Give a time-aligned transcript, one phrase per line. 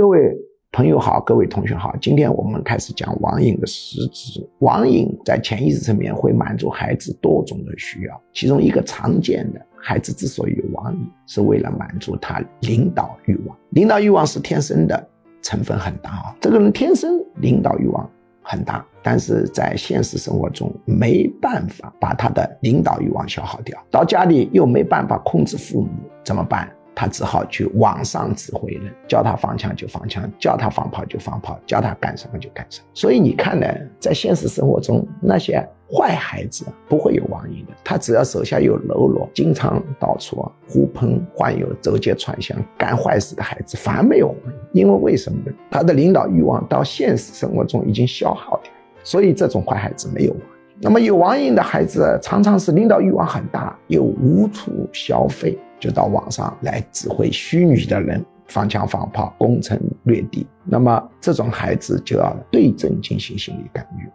[0.00, 0.34] 各位
[0.72, 4.40] 朋友好，各位同学好，今天我们开始讲网瘾的实质。
[4.60, 13.54] 网瘾在潜意识层面会满足孩子多种的需要，其中一个常见的，孩子之所以有网瘾，是为了满足他领导欲望。
[13.72, 15.06] 领导欲望是天生的，
[15.42, 16.34] 成分很大啊。
[16.40, 18.10] 这个人天生领导欲望
[18.40, 25.90] 很大，但是在现实生活中没办法把他的领导欲望消耗掉，到家里又没办法控制父母，
[26.24, 26.66] 怎么办？
[27.00, 32.86] 他只好去网上指挥人，叫他放枪就放枪，叫他放炮就放炮，叫他干什么就干什么。
[32.92, 33.66] 所以你看呢，
[33.98, 44.52] 在现实生活中，那些坏孩子不会有网瘾的，他只要手下有喽啰，经常到处呼朋唤友、走街串巷干坏事的孩子，反而没有网瘾。
[44.74, 45.52] 因为为什么呢？
[45.70, 48.70] 他的领导欲望到现实生活中已经消耗掉，
[49.02, 50.59] 所以这种坏孩子没有网瘾。
[50.82, 55.58] 那么有网瘾的孩子，常常是领导欲望很大，又无处消费。
[55.78, 64.08] 就到网上来指挥虚拟的人放枪放炮攻城略地，那么这种孩子就要对症进行心理干预。